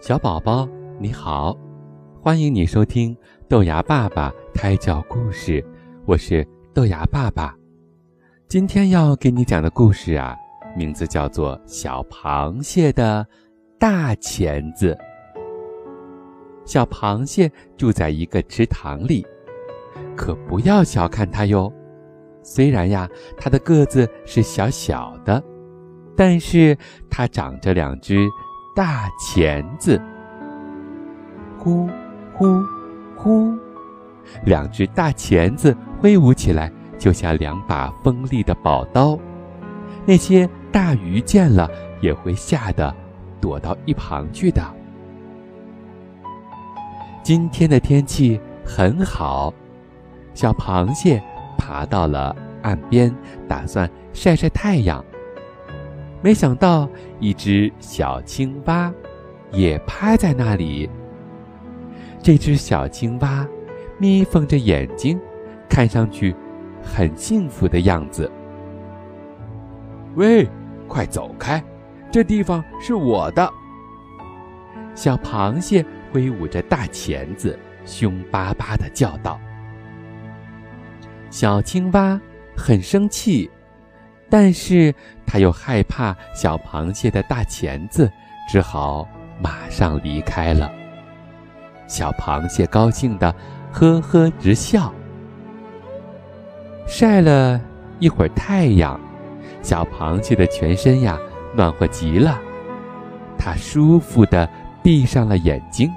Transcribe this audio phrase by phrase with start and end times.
[0.00, 0.66] 小宝宝，
[1.00, 1.58] 你好，
[2.22, 3.14] 欢迎你收听
[3.48, 5.62] 豆芽爸爸胎教故事。
[6.06, 7.52] 我是豆芽爸爸，
[8.46, 10.36] 今天要给你讲的故事啊，
[10.76, 13.26] 名字叫做《小螃蟹的
[13.76, 14.94] 大钳子》。
[16.64, 19.26] 小螃蟹住在一个池塘里，
[20.16, 21.70] 可不要小看它哟。
[22.44, 25.42] 虽然呀，它的个子是小小的，
[26.16, 26.78] 但是
[27.10, 28.28] 它长着两只。
[28.78, 30.00] 大钳子，
[31.58, 31.88] 呼
[32.32, 32.62] 呼
[33.16, 33.52] 呼，
[34.44, 39.18] 两只大钳子挥舞起来，就像两把锋利的宝刀。
[40.06, 41.68] 那些大鱼见了
[42.00, 42.94] 也会吓得
[43.40, 44.62] 躲到一旁去的。
[47.24, 49.52] 今天的天气很好，
[50.34, 51.20] 小螃蟹
[51.56, 53.12] 爬到了岸边，
[53.48, 55.04] 打算晒晒太阳。
[56.20, 56.88] 没想到，
[57.20, 58.92] 一只小青蛙
[59.52, 60.90] 也趴在那里。
[62.20, 63.46] 这只小青蛙
[63.98, 65.18] 眯缝着眼睛，
[65.68, 66.34] 看上去
[66.82, 68.30] 很幸福的样子。
[70.16, 70.48] 喂，
[70.88, 71.62] 快走开！
[72.10, 73.48] 这地方是我的。
[74.94, 79.38] 小螃蟹挥舞着大钳子，凶巴巴的叫道
[81.30, 82.20] ：“小青蛙
[82.56, 83.48] 很生气。”
[84.30, 84.94] 但是
[85.26, 88.10] 他又害怕小螃蟹的大钳子，
[88.50, 89.08] 只好
[89.40, 90.70] 马上离开了。
[91.86, 93.34] 小螃蟹高兴的
[93.72, 94.92] 呵呵直笑。
[96.86, 97.60] 晒了
[97.98, 99.00] 一会儿太阳，
[99.62, 101.18] 小螃蟹的全身呀
[101.54, 102.38] 暖和极了，
[103.38, 104.48] 它舒服的
[104.82, 105.90] 闭上了眼睛。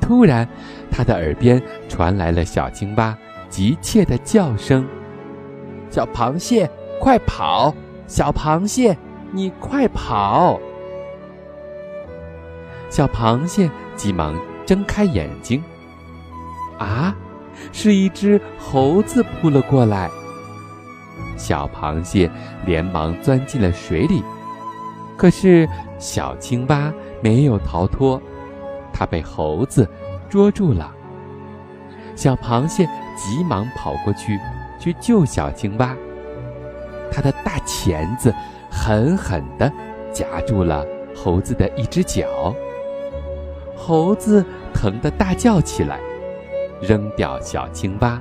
[0.00, 0.48] 突然，
[0.90, 3.16] 它的耳边传来了小青蛙
[3.48, 4.86] 急切的叫声
[5.90, 6.68] ：“小螃蟹！”
[7.02, 7.74] 快跑，
[8.06, 8.96] 小螃蟹，
[9.32, 10.56] 你快跑！
[12.88, 15.60] 小螃蟹急忙睁开眼睛，
[16.78, 17.12] 啊，
[17.72, 20.08] 是一只猴子扑了过来。
[21.36, 22.30] 小螃蟹
[22.64, 24.22] 连忙钻进了水里，
[25.16, 25.68] 可是
[25.98, 28.22] 小青蛙没有逃脱，
[28.92, 29.90] 它被猴子
[30.28, 30.94] 捉住了。
[32.14, 32.86] 小螃蟹
[33.16, 34.38] 急忙跑过去，
[34.78, 35.96] 去救小青蛙。
[37.12, 38.34] 他的大钳子
[38.70, 39.70] 狠狠地
[40.12, 40.84] 夹住了
[41.14, 42.54] 猴子的一只脚，
[43.76, 46.00] 猴子疼得大叫起来，
[46.80, 48.18] 扔掉小青蛙，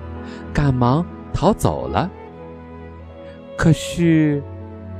[0.53, 2.09] 赶忙逃走了。
[3.57, 4.43] 可是，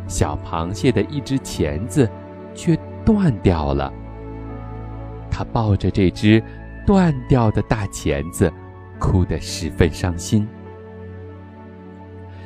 [0.08, 2.10] 小螃蟹的一只钳子
[2.54, 3.92] 却断掉了。
[5.30, 6.42] 他抱着这只
[6.88, 8.52] 断掉的大钳子，
[9.00, 10.48] 哭得十分伤心。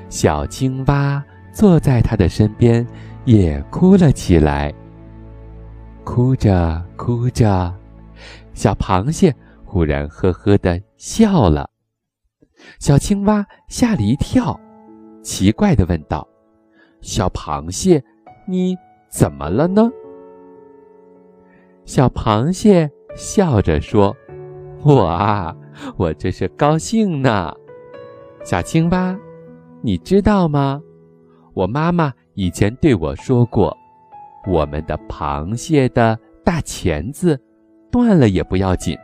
[0.10, 1.24] 小青蛙。
[1.56, 2.86] 坐在他的身边，
[3.24, 4.74] 也哭了起来。
[6.04, 7.74] 哭着哭着，
[8.54, 9.34] 小螃蟹
[9.64, 11.70] 忽然呵呵的笑了。
[12.78, 14.60] 小青蛙吓了一跳，
[15.24, 16.28] 奇怪的问道
[17.00, 18.04] ：“小螃蟹，
[18.46, 18.76] 你
[19.10, 19.90] 怎么了呢？”
[21.86, 24.14] 小螃蟹笑着说
[24.84, 25.56] ：“我啊，
[25.96, 27.54] 我这是高兴呢。”
[28.44, 29.18] 小青蛙，
[29.82, 30.82] 你知道吗？
[31.56, 33.76] 我妈妈以前对我说过
[34.46, 37.42] ：“我们的螃蟹的大钳子
[37.90, 38.98] 断了也不要紧，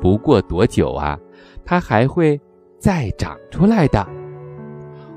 [0.00, 1.18] 不过多久啊，
[1.62, 2.40] 它还会
[2.78, 4.04] 再长出来的。”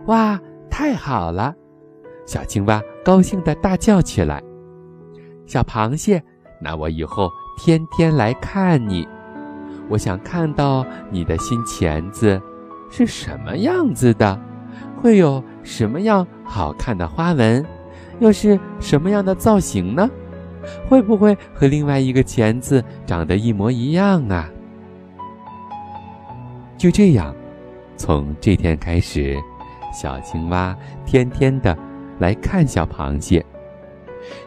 [0.08, 0.38] 哇，
[0.70, 1.56] 太好了！
[2.26, 4.44] 小青蛙高兴地大叫起来。
[5.46, 6.22] 小螃蟹，
[6.62, 9.08] 那我以后天天来看你，
[9.88, 12.42] 我想看到你的新钳子
[12.92, 14.38] 是什么样子的，
[15.02, 15.44] 会有。
[15.68, 17.66] 什么样好看的花纹，
[18.20, 20.10] 又是什么样的造型呢？
[20.88, 24.50] 会不会和另外一个钳子长得一模一样啊？
[26.78, 27.36] 就这样，
[27.98, 29.36] 从这天开始，
[29.94, 30.74] 小青蛙
[31.06, 31.78] 天天的
[32.20, 33.46] 来看小螃蟹，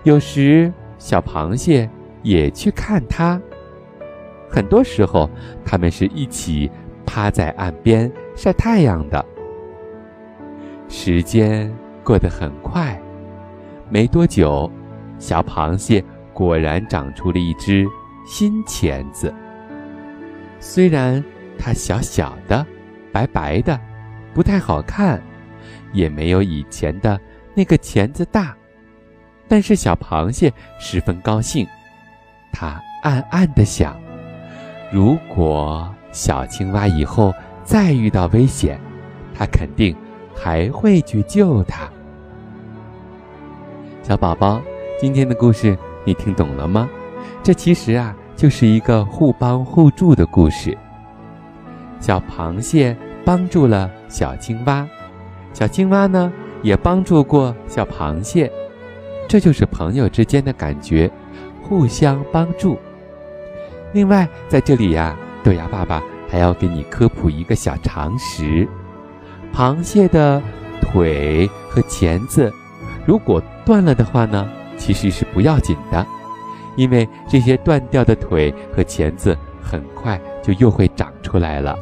[0.04, 1.86] 有时小螃蟹
[2.22, 3.38] 也去看它。
[4.48, 5.28] 很多时候，
[5.66, 6.70] 它们是一起
[7.04, 9.22] 趴在岸边晒太阳的。
[10.92, 11.72] 时间
[12.02, 13.00] 过得很快，
[13.88, 14.68] 没多久，
[15.20, 16.04] 小螃蟹
[16.34, 17.86] 果然长出了一只
[18.26, 19.32] 新钳子。
[20.58, 21.24] 虽然
[21.56, 22.66] 它小小的、
[23.12, 23.78] 白白的，
[24.34, 25.22] 不太好看，
[25.92, 27.18] 也没有以前的
[27.54, 28.52] 那个钳子大，
[29.46, 31.64] 但是小螃蟹十分高兴。
[32.52, 33.96] 它暗暗地想：
[34.90, 37.32] 如果小青蛙以后
[37.62, 38.76] 再遇到危险，
[39.32, 39.96] 它肯定。
[40.34, 41.88] 还会去救他，
[44.02, 44.60] 小宝宝，
[44.98, 46.88] 今天的故事你听懂了吗？
[47.42, 50.76] 这其实啊，就是一个互帮互助的故事。
[51.98, 54.88] 小螃蟹帮助了小青蛙，
[55.52, 58.50] 小青蛙呢也帮助过小螃蟹，
[59.28, 61.10] 这就是朋友之间的感觉，
[61.62, 62.78] 互相帮助。
[63.92, 68.66] 另外，在这里呀，豆芽爸爸还要给你科普一个小常识：
[69.54, 70.42] 螃蟹的
[70.80, 72.52] 腿和钳子，
[73.06, 76.06] 如果断了的话呢，其实是不要紧的。
[76.76, 81.76] 因为这些断掉的腿和钳子很快就又会长出来了，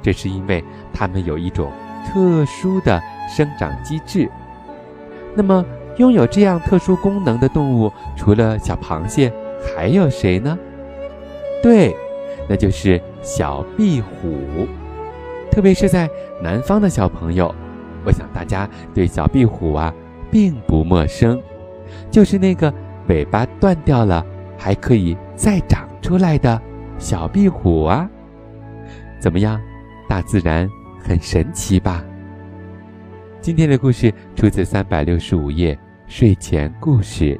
[0.00, 1.70] 这是因为它们有一种
[2.06, 4.28] 特殊的生长机制。
[5.34, 5.64] 那么，
[5.98, 9.32] 拥有这样特殊功能的动物，除了小螃蟹，
[9.76, 10.58] 还有谁呢？
[11.62, 11.94] 对，
[12.48, 14.66] 那就是小壁虎。
[15.52, 16.10] 特别是在
[16.42, 17.54] 南方的小朋友，
[18.04, 19.94] 我想大家对小壁虎啊
[20.30, 21.40] 并不陌生，
[22.10, 22.72] 就是那个。
[23.08, 24.24] 尾巴断掉了，
[24.56, 26.62] 还可以再长出来的
[26.98, 28.08] 小壁虎啊！
[29.20, 29.60] 怎么样，
[30.08, 30.70] 大自然
[31.00, 32.04] 很神奇吧？
[33.40, 35.76] 今天的故事出自三百六十五页
[36.06, 37.38] 睡前故事。